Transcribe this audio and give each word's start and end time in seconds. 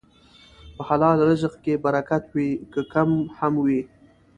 په 0.75 0.81
حلال 0.89 1.17
رزق 1.29 1.53
کې 1.63 1.73
برکت 1.85 2.23
وي، 2.35 2.49
که 2.71 2.81
کم 2.93 3.09
هم 3.39 3.53
وي. 3.65 3.81